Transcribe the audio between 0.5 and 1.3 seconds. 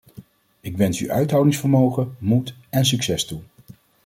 Ik wens u